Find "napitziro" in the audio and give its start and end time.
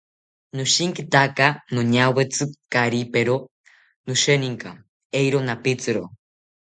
5.47-6.03